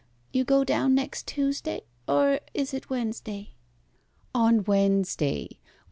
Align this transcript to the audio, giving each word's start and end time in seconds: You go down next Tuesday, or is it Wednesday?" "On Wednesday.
You 0.33 0.45
go 0.45 0.63
down 0.63 0.95
next 0.95 1.27
Tuesday, 1.27 1.81
or 2.07 2.39
is 2.55 2.73
it 2.73 2.89
Wednesday?" 2.89 3.51
"On 4.33 4.63
Wednesday. 4.63 5.59